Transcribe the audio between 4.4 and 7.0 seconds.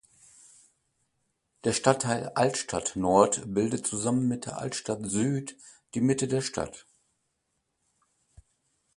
der Altstadt-Süd die Mitte der Stadt.